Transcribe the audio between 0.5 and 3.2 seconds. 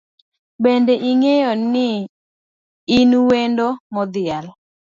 Bende ing’eni in